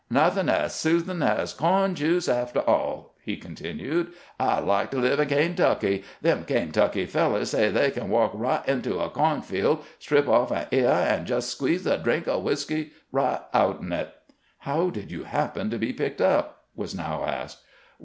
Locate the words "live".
4.97-5.19